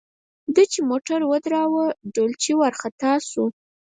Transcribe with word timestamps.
ده 0.53 0.63
چې 0.71 0.79
موټر 0.89 1.19
ودراوه 1.31 1.85
ډولچي 2.13 2.53
ورخطا 2.61 3.13
شو. 3.29 3.45